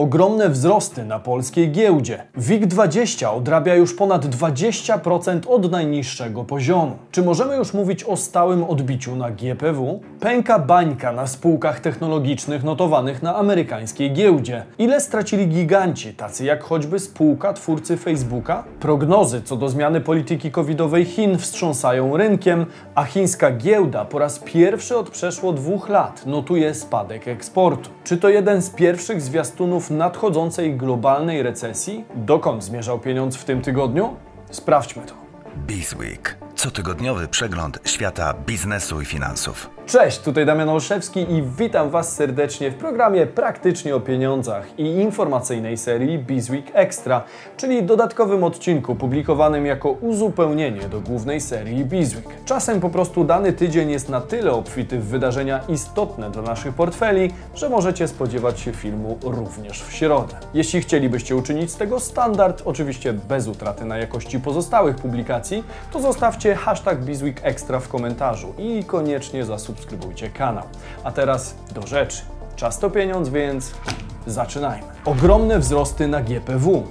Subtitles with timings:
[0.00, 2.22] Ogromne wzrosty na polskiej giełdzie.
[2.38, 6.96] WIG20 odrabia już ponad 20% od najniższego poziomu.
[7.10, 10.00] Czy możemy już mówić o stałym odbiciu na GPW?
[10.20, 14.64] Pęka bańka na spółkach technologicznych notowanych na amerykańskiej giełdzie.
[14.78, 18.64] Ile stracili giganci, tacy jak choćby spółka twórcy Facebooka?
[18.80, 24.96] Prognozy co do zmiany polityki covidowej Chin wstrząsają rynkiem, a chińska giełda po raz pierwszy
[24.96, 27.90] od przeszło dwóch lat notuje spadek eksportu.
[28.04, 32.04] Czy to jeden z pierwszych zwiastunów nadchodzącej globalnej recesji?
[32.14, 34.16] Dokąd zmierzał pieniądz w tym tygodniu?
[34.50, 35.14] Sprawdźmy to.
[35.66, 36.36] Bizweek.
[36.54, 39.70] Cotygodniowy przegląd świata biznesu i finansów.
[39.90, 45.76] Cześć, tutaj Damian Olszewski i witam Was serdecznie w programie Praktycznie o Pieniądzach i informacyjnej
[45.76, 47.22] serii Bizweek Extra,
[47.56, 52.24] czyli dodatkowym odcinku publikowanym jako uzupełnienie do głównej serii Bizweek.
[52.44, 57.32] Czasem po prostu dany tydzień jest na tyle obfity w wydarzenia istotne dla naszych portfeli,
[57.54, 60.34] że możecie spodziewać się filmu również w środę.
[60.54, 66.54] Jeśli chcielibyście uczynić z tego standard, oczywiście bez utraty na jakości pozostałych publikacji, to zostawcie
[66.54, 70.64] hashtag Bizweek Extra w komentarzu i koniecznie zasubskrybujcie subskrybujcie kanał.
[71.04, 72.22] A teraz do rzeczy.
[72.56, 73.74] Czas to pieniądz, więc
[74.26, 74.86] zaczynajmy.
[75.04, 76.86] Ogromne wzrosty na GPW.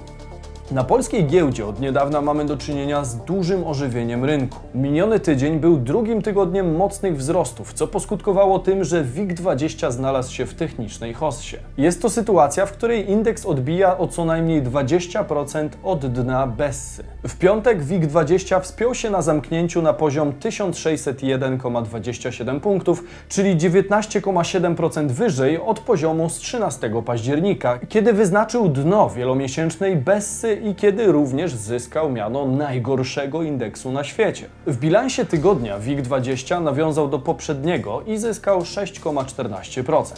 [0.70, 4.58] Na polskiej giełdzie od niedawna mamy do czynienia z dużym ożywieniem rynku.
[4.74, 10.54] Miniony tydzień był drugim tygodniem mocnych wzrostów, co poskutkowało tym, że WIG20 znalazł się w
[10.54, 11.56] technicznej hossie.
[11.76, 17.04] Jest to sytuacja, w której indeks odbija o co najmniej 20% od dna Bessy.
[17.28, 25.80] W piątek WIG20 wspiął się na zamknięciu na poziom 1601,27 punktów, czyli 19,7% wyżej od
[25.80, 33.42] poziomu z 13 października, kiedy wyznaczył dno wielomiesięcznej Bessy i kiedy również zyskał miano najgorszego
[33.42, 34.46] indeksu na świecie.
[34.66, 40.12] W bilansie tygodnia WIG20 nawiązał do poprzedniego i zyskał 6,14%.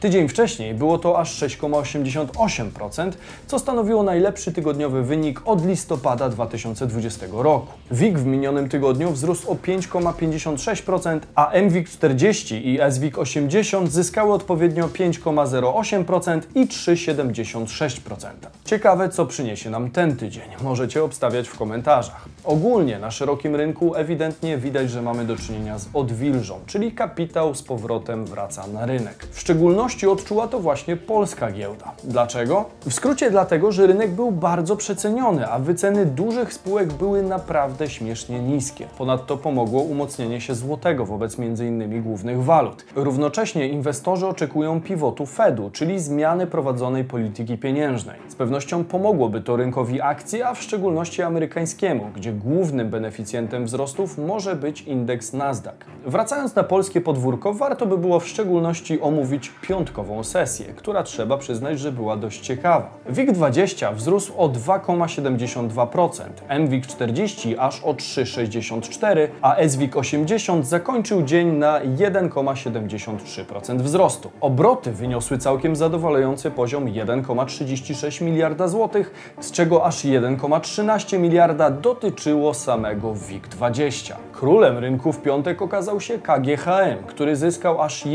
[0.00, 3.12] Tydzień wcześniej było to aż 6,88%,
[3.46, 7.72] co stanowiło najlepszy tygodniowy wynik od listopada 2020 roku.
[7.90, 16.66] WIG w minionym tygodniu wzrósł o 5,56%, a MWIG40 i SWIG80 zyskały odpowiednio 5,08% i
[16.66, 18.26] 3,76%.
[18.64, 20.44] Ciekawe, co przyniesie nam ten tydzień.
[20.62, 22.24] Możecie obstawiać w komentarzach.
[22.44, 27.62] Ogólnie na szerokim rynku ewidentnie widać, że mamy do czynienia z odwilżą, czyli kapitał z
[27.62, 29.26] powrotem wraca na rynek.
[29.30, 29.69] W szczególności
[30.10, 31.92] odczuła to właśnie polska giełda.
[32.04, 32.64] Dlaczego?
[32.80, 38.40] W skrócie dlatego, że rynek był bardzo przeceniony, a wyceny dużych spółek były naprawdę śmiesznie
[38.40, 38.86] niskie.
[38.98, 42.02] Ponadto pomogło umocnienie się złotego wobec m.in.
[42.02, 42.84] głównych walut.
[42.94, 48.16] Równocześnie inwestorzy oczekują pivotu Fedu, czyli zmiany prowadzonej polityki pieniężnej.
[48.28, 54.56] Z pewnością pomogłoby to rynkowi akcji, a w szczególności amerykańskiemu, gdzie głównym beneficjentem wzrostów może
[54.56, 55.74] być indeks Nasdaq.
[56.06, 61.80] Wracając na polskie podwórko, warto by było w szczególności omówić piątkową sesję, która trzeba przyznać,
[61.80, 62.90] że była dość ciekawa.
[63.10, 74.30] WIG20 wzrósł o 2,72%, MWIG40 aż o 3,64%, a SWIG80 zakończył dzień na 1,73% wzrostu.
[74.40, 83.14] Obroty wyniosły całkiem zadowalający poziom 1,36 miliarda złotych, z czego aż 1,13 miliarda dotyczyło samego
[83.14, 84.12] WIG20.
[84.32, 88.06] Królem rynku w piątek okazał się KGHM, który zyskał aż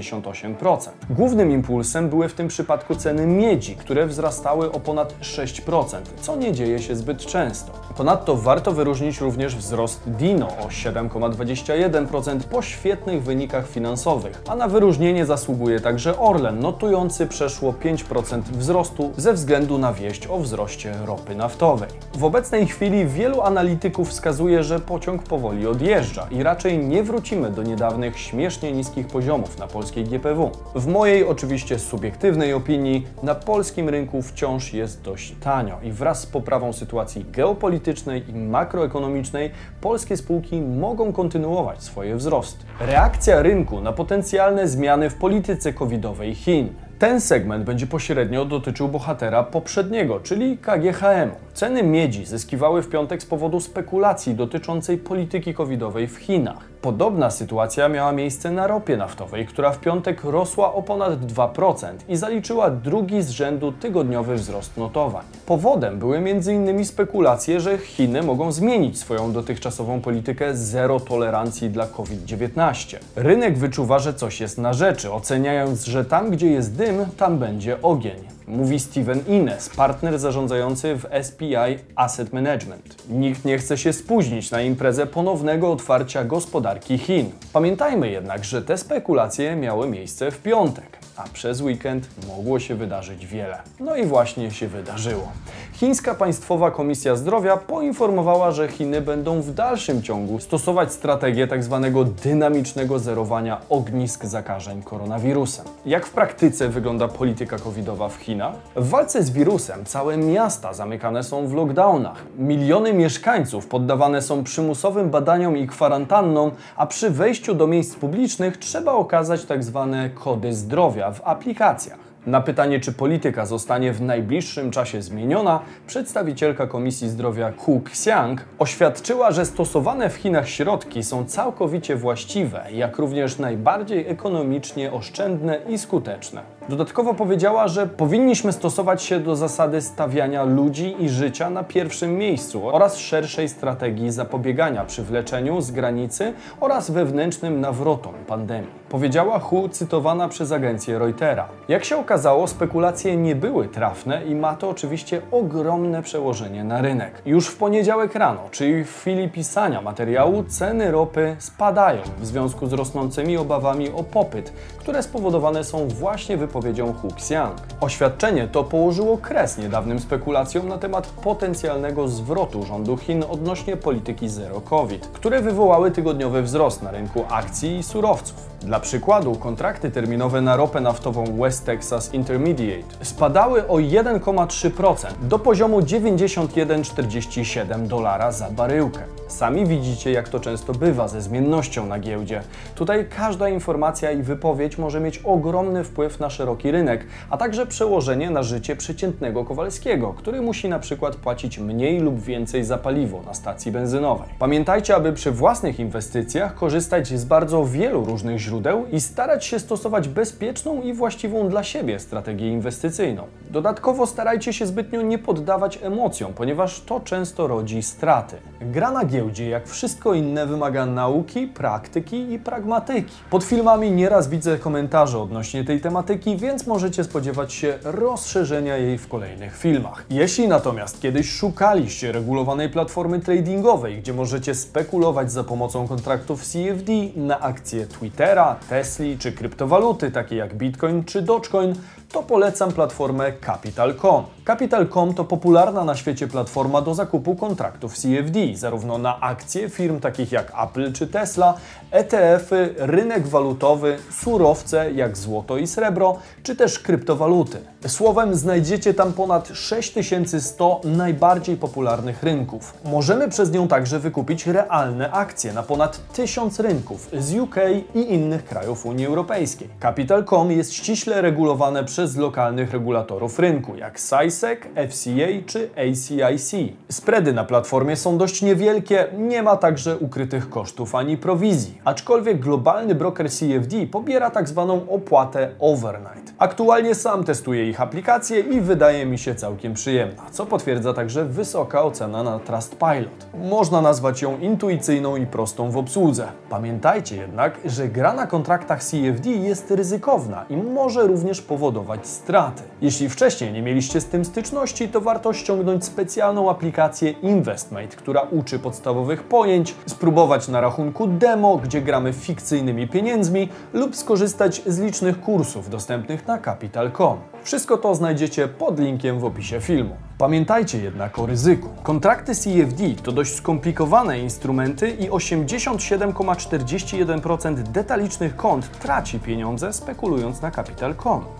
[0.00, 0.88] 11,68%.
[1.10, 6.52] Głównym impulsem były w tym przypadku ceny miedzi, które wzrastały o ponad 6%, co nie
[6.52, 7.72] dzieje się zbyt często.
[7.96, 15.26] Ponadto warto wyróżnić również wzrost Dino o 7,21% po świetnych wynikach finansowych, a na wyróżnienie
[15.26, 21.88] zasługuje także Orlen, notujący przeszło 5% wzrostu ze względu na wieść o wzroście ropy naftowej.
[22.14, 27.62] W obecnej chwili wielu analityków wskazuje, że pociąg powoli odjeżdża i raczej nie wrócimy do
[27.62, 30.50] niedawnych śmiesznie niskich poziomów na polskiej GPW.
[30.74, 36.26] W mojej oczywiście subiektywnej opinii na polskim rynku wciąż jest dość tanio i wraz z
[36.26, 42.64] poprawą sytuacji geopolitycznej i makroekonomicznej polskie spółki mogą kontynuować swoje wzrosty.
[42.80, 46.68] Reakcja rynku na potencjalne zmiany w polityce covidowej Chin.
[47.00, 51.30] Ten segment będzie pośrednio dotyczył bohatera poprzedniego, czyli KGHM.
[51.54, 56.70] Ceny miedzi zyskiwały w piątek z powodu spekulacji dotyczącej polityki covidowej w Chinach.
[56.82, 62.16] Podobna sytuacja miała miejsce na ropie naftowej, która w piątek rosła o ponad 2% i
[62.16, 65.24] zaliczyła drugi z rzędu tygodniowy wzrost notowań.
[65.46, 66.84] Powodem były m.in.
[66.84, 72.96] spekulacje, że Chiny mogą zmienić swoją dotychczasową politykę zero tolerancji dla COVID-19.
[73.16, 77.82] Rynek wyczuwa, że coś jest na rzeczy, oceniając, że tam, gdzie jest dym, tam będzie
[77.82, 78.16] ogień.
[78.46, 81.54] mówi Steven Ines, partner zarządzający w SPI
[81.96, 83.08] Asset Management.
[83.08, 87.30] Nikt nie chce się spóźnić na imprezę ponownego otwarcia gospodarki Chin.
[87.52, 93.26] Pamiętajmy jednak, że te spekulacje miały miejsce w piątek a przez weekend mogło się wydarzyć
[93.26, 93.58] wiele.
[93.80, 95.28] No i właśnie się wydarzyło.
[95.72, 101.80] Chińska Państwowa Komisja Zdrowia poinformowała, że Chiny będą w dalszym ciągu stosować strategię tzw.
[101.82, 105.64] Tak dynamicznego zerowania ognisk zakażeń koronawirusem.
[105.86, 108.54] Jak w praktyce wygląda polityka covidowa w Chinach?
[108.76, 112.24] W walce z wirusem całe miasta zamykane są w lockdownach.
[112.38, 118.92] Miliony mieszkańców poddawane są przymusowym badaniom i kwarantannom, a przy wejściu do miejsc publicznych trzeba
[118.92, 119.88] okazać tzw.
[119.92, 121.98] Tak kody zdrowia w aplikacjach.
[122.26, 129.30] Na pytanie, czy polityka zostanie w najbliższym czasie zmieniona, przedstawicielka Komisji Zdrowia Hu Xiang oświadczyła,
[129.30, 136.59] że stosowane w Chinach środki są całkowicie właściwe, jak również najbardziej ekonomicznie oszczędne i skuteczne.
[136.68, 142.68] Dodatkowo powiedziała, że powinniśmy stosować się do zasady stawiania ludzi i życia na pierwszym miejscu
[142.68, 148.80] oraz szerszej strategii zapobiegania przywleczeniu z granicy oraz wewnętrznym nawrotom pandemii.
[148.88, 151.48] Powiedziała Hu cytowana przez agencję Reutera.
[151.68, 157.22] Jak się okazało, spekulacje nie były trafne i ma to oczywiście ogromne przełożenie na rynek.
[157.26, 162.72] Już w poniedziałek rano, czyli w chwili pisania materiału, ceny ropy spadają w związku z
[162.72, 167.56] rosnącymi obawami o popyt, które spowodowane są właśnie wypowiedzią Hu Xiang.
[167.80, 174.60] Oświadczenie to położyło kres niedawnym spekulacjom na temat potencjalnego zwrotu rządu Chin odnośnie polityki zero
[174.60, 178.49] COVID, które wywołały tygodniowy wzrost na rynku akcji i surowców.
[178.60, 185.80] Dla przykładu, kontrakty terminowe na ropę naftową West Texas Intermediate spadały o 1,3% do poziomu
[185.80, 189.00] 91,47 dolara za baryłkę.
[189.28, 192.42] Sami widzicie, jak to często bywa ze zmiennością na giełdzie.
[192.74, 198.30] Tutaj każda informacja i wypowiedź może mieć ogromny wpływ na szeroki rynek, a także przełożenie
[198.30, 203.34] na życie przeciętnego Kowalskiego, który musi na przykład płacić mniej lub więcej za paliwo na
[203.34, 204.28] stacji benzynowej.
[204.38, 208.49] Pamiętajcie, aby przy własnych inwestycjach korzystać z bardzo wielu różnych źródeł
[208.92, 213.22] i starać się stosować bezpieczną i właściwą dla siebie strategię inwestycyjną.
[213.50, 218.36] Dodatkowo starajcie się zbytnio nie poddawać emocjom, ponieważ to często rodzi straty.
[218.60, 223.14] Gra na giełdzie, jak wszystko inne, wymaga nauki, praktyki i pragmatyki.
[223.30, 229.08] Pod filmami nieraz widzę komentarze odnośnie tej tematyki, więc możecie spodziewać się rozszerzenia jej w
[229.08, 230.04] kolejnych filmach.
[230.10, 237.40] Jeśli natomiast kiedyś szukaliście regulowanej platformy tradingowej, gdzie możecie spekulować za pomocą kontraktów CFD na
[237.40, 241.74] akcje Twittera, Tesla czy kryptowaluty takie jak Bitcoin czy Dogecoin,
[242.12, 244.24] to polecam platformę Capital.com.
[244.46, 250.32] Capital.com to popularna na świecie platforma do zakupu kontraktów CFD, zarówno na akcje firm takich
[250.32, 251.54] jak Apple czy Tesla,
[251.90, 257.58] ETF-y, rynek walutowy, surowce jak złoto i srebro, czy też kryptowaluty.
[257.86, 262.74] Słowem, znajdziecie tam ponad 6100 najbardziej popularnych rynków.
[262.84, 267.56] Możemy przez nią także wykupić realne akcje na ponad 1000 rynków z UK
[267.94, 269.68] i innych krajów Unii Europejskiej.
[269.82, 274.58] Capital.com jest ściśle regulowane przez lokalnych regulatorów rynku, jak SISEC,
[274.90, 276.54] FCA czy ACIC.
[276.90, 281.78] Spready na platformie są dość niewielkie, nie ma także ukrytych kosztów ani prowizji.
[281.84, 286.34] Aczkolwiek globalny broker CFD pobiera tak zwaną opłatę overnight.
[286.38, 291.82] Aktualnie sam testuję ich aplikację i wydaje mi się całkiem przyjemna, co potwierdza także wysoka
[291.82, 293.26] ocena na Trustpilot.
[293.50, 296.28] Można nazwać ją intuicyjną i prostą w obsłudze.
[296.50, 302.62] Pamiętajcie jednak, że gra na kontraktach CFD jest ryzykowna i może również powodować straty.
[302.80, 308.58] Jeśli wcześniej nie mieliście z tym styczności, to warto ściągnąć specjalną aplikację InvestMate, która uczy
[308.58, 315.70] podstawowych pojęć, spróbować na rachunku demo, gdzie gramy fikcyjnymi pieniędzmi lub skorzystać z licznych kursów
[315.70, 317.18] dostępnych na Capital.com.
[317.42, 319.96] Wszystko to znajdziecie pod linkiem w opisie filmu.
[320.18, 321.68] Pamiętajcie jednak o ryzyku.
[321.82, 331.39] Kontrakty CFD to dość skomplikowane instrumenty i 87,41% detalicznych kont traci pieniądze spekulując na Capital.com.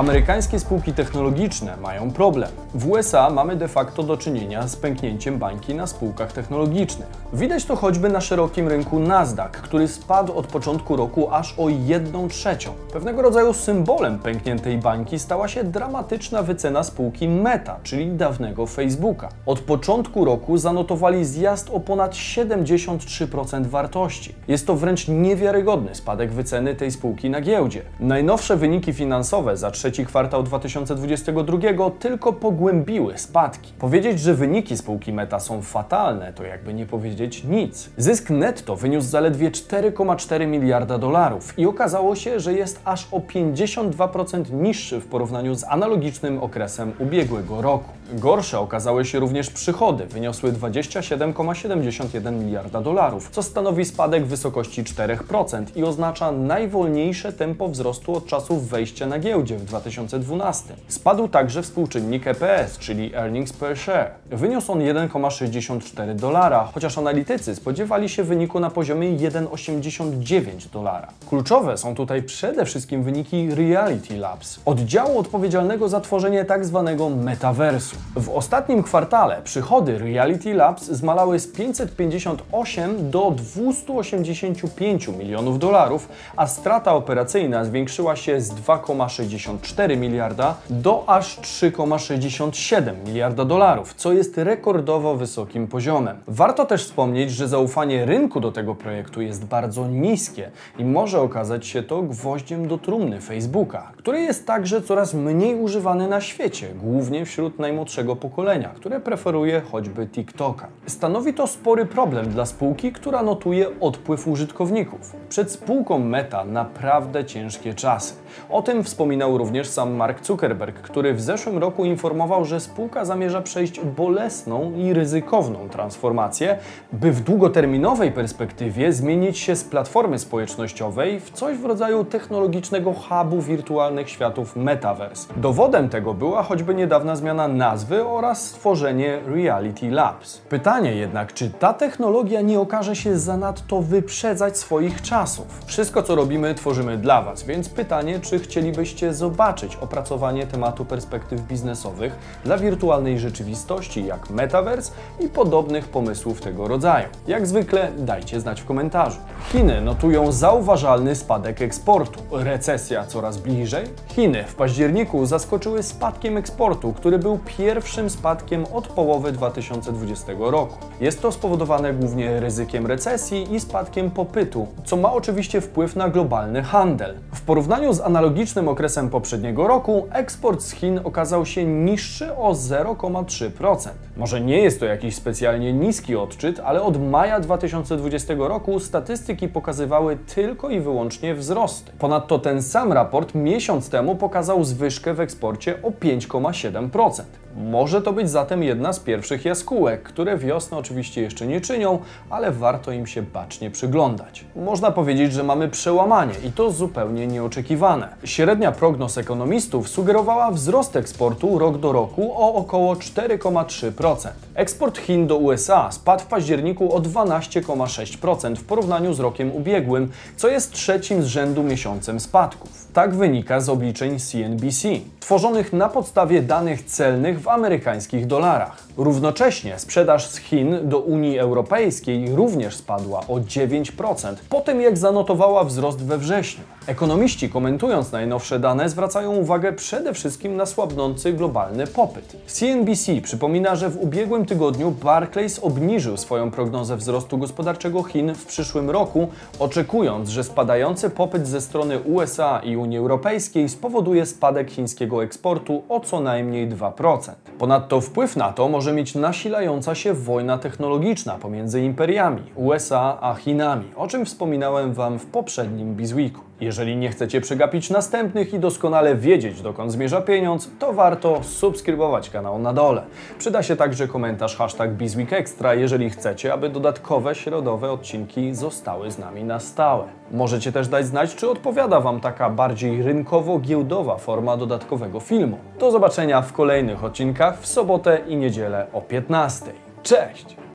[0.00, 2.50] Amerykańskie spółki technologiczne mają problem.
[2.74, 7.08] W USA mamy de facto do czynienia z pęknięciem bańki na spółkach technologicznych.
[7.32, 12.28] Widać to choćby na szerokim rynku Nasdaq, który spadł od początku roku aż o 1
[12.28, 12.72] trzecią.
[12.92, 19.28] Pewnego rodzaju symbolem pękniętej bańki stała się dramatyczna wycena spółki Meta, czyli dawnego Facebooka.
[19.46, 24.34] Od początku roku zanotowali zjazd o ponad 73% wartości.
[24.48, 27.82] Jest to wręcz niewiarygodny spadek wyceny tej spółki na giełdzie.
[28.00, 33.72] Najnowsze wyniki finansowe za trzeci trzeci kwartał 2022 tylko pogłębiły spadki.
[33.78, 37.90] Powiedzieć, że wyniki spółki Meta są fatalne, to jakby nie powiedzieć nic.
[37.96, 44.52] Zysk netto wyniósł zaledwie 4,4 miliarda dolarów i okazało się, że jest aż o 52%
[44.52, 47.99] niższy w porównaniu z analogicznym okresem ubiegłego roku.
[48.12, 55.64] Gorsze okazały się również przychody, wyniosły 27,71 miliarda dolarów, co stanowi spadek w wysokości 4%
[55.76, 60.74] i oznacza najwolniejsze tempo wzrostu od czasów wejścia na giełdzie w 2012.
[60.88, 64.10] Spadł także współczynnik EPS, czyli Earnings Per Share.
[64.30, 71.08] Wyniósł on 1,64 dolara, chociaż analitycy spodziewali się wyniku na poziomie 1,89 dolara.
[71.28, 76.84] Kluczowe są tutaj przede wszystkim wyniki Reality Labs, oddziału odpowiedzialnego za tworzenie tzw.
[76.86, 77.99] Tak metaversu.
[78.16, 86.94] W ostatnim kwartale przychody Reality Labs zmalały z 558 do 285 milionów dolarów, a strata
[86.94, 95.66] operacyjna zwiększyła się z 2,64 miliarda do aż 3,67 miliarda dolarów, co jest rekordowo wysokim
[95.66, 96.16] poziomem.
[96.28, 101.66] Warto też wspomnieć, że zaufanie rynku do tego projektu jest bardzo niskie i może okazać
[101.66, 107.24] się to gwoździem do trumny Facebooka, który jest także coraz mniej używany na świecie, głównie
[107.24, 107.58] wśród
[107.90, 110.68] najmłodszego pokolenia, które preferuje choćby TikToka.
[110.86, 115.16] Stanowi to spory problem dla spółki, która notuje odpływ użytkowników.
[115.28, 118.14] Przed spółką Meta naprawdę ciężkie czasy.
[118.50, 123.42] O tym wspominał również sam Mark Zuckerberg, który w zeszłym roku informował, że spółka zamierza
[123.42, 126.58] przejść bolesną i ryzykowną transformację,
[126.92, 133.40] by w długoterminowej perspektywie zmienić się z platformy społecznościowej w coś w rodzaju technologicznego hubu
[133.40, 135.34] wirtualnych światów Metaverse.
[135.36, 140.38] Dowodem tego była choćby niedawna zmiana nazwy oraz stworzenie Reality Labs.
[140.38, 145.46] Pytanie jednak, czy ta technologia nie okaże się zanadto wyprzedzać swoich czasów?
[145.66, 152.12] Wszystko, co robimy, tworzymy dla Was, więc pytanie, czy chcielibyście zobaczyć opracowanie tematu perspektyw biznesowych
[152.44, 157.08] dla wirtualnej rzeczywistości, jak Metaverse i podobnych pomysłów tego rodzaju?
[157.26, 159.18] Jak zwykle dajcie znać w komentarzu.
[159.52, 162.20] Chiny notują zauważalny spadek eksportu.
[162.32, 163.84] Recesja coraz bliżej?
[164.08, 167.38] Chiny w październiku zaskoczyły spadkiem eksportu, który był
[167.74, 170.78] pierwszym spadkiem od połowy 2020 roku.
[171.00, 176.62] Jest to spowodowane głównie ryzykiem recesji i spadkiem popytu, co ma oczywiście wpływ na globalny
[176.62, 177.14] handel.
[177.34, 183.88] W porównaniu z analogicznym okresem poprzedniego roku, eksport z Chin okazał się niższy o 0,3%.
[184.16, 190.16] Może nie jest to jakiś specjalnie niski odczyt, ale od maja 2020 roku statystyki pokazywały
[190.34, 191.92] tylko i wyłącznie wzrosty.
[191.98, 197.22] Ponadto ten sam raport miesiąc temu pokazał zwyżkę w eksporcie o 5,7%.
[197.56, 201.98] Może to być zatem jedna z pierwszych jaskółek, które wiosny oczywiście jeszcze nie czynią,
[202.30, 204.44] ale warto im się bacznie przyglądać.
[204.56, 208.08] Można powiedzieć, że mamy przełamanie i to zupełnie nieoczekiwane.
[208.24, 214.28] Średnia prognoz ekonomistów sugerowała wzrost eksportu rok do roku o około 4,3%.
[214.54, 220.48] Eksport Chin do USA spadł w październiku o 12,6% w porównaniu z rokiem ubiegłym, co
[220.48, 222.86] jest trzecim z rzędu miesiącem spadków.
[222.92, 224.88] Tak wynika z obliczeń CNBC,
[225.20, 228.82] tworzonych na podstawie danych celnych w amerykańskich dolarach.
[229.00, 235.64] Równocześnie sprzedaż z Chin do Unii Europejskiej również spadła o 9%, po tym jak zanotowała
[235.64, 236.64] wzrost we wrześniu.
[236.86, 242.36] Ekonomiści komentując najnowsze dane zwracają uwagę przede wszystkim na słabnący globalny popyt.
[242.46, 248.90] CNBC przypomina, że w ubiegłym tygodniu Barclays obniżył swoją prognozę wzrostu gospodarczego Chin w przyszłym
[248.90, 249.28] roku,
[249.58, 256.00] oczekując, że spadający popyt ze strony USA i Unii Europejskiej spowoduje spadek chińskiego eksportu o
[256.00, 257.30] co najmniej 2%.
[257.58, 263.84] Ponadto wpływ na to może mieć nasilająca się wojna technologiczna pomiędzy imperiami USA a Chinami,
[263.96, 266.40] o czym wspominałem Wam w poprzednim Bizweeku.
[266.60, 272.58] Jeżeli nie chcecie przegapić następnych i doskonale wiedzieć, dokąd zmierza pieniądz, to warto subskrybować kanał
[272.58, 273.02] na dole.
[273.38, 279.44] Przyda się także komentarz hashtag BizweekExtra, jeżeli chcecie, aby dodatkowe środowe odcinki zostały z nami
[279.44, 280.19] na stałe.
[280.30, 285.58] Możecie też dać znać, czy odpowiada Wam taka bardziej rynkowo-giełdowa forma dodatkowego filmu.
[285.78, 289.72] Do zobaczenia w kolejnych odcinkach w sobotę i niedzielę o 15.
[290.02, 290.60] Cześć!